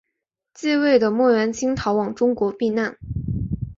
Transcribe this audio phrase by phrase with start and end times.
[0.55, 2.97] 继位的莫元清逃往中国避难。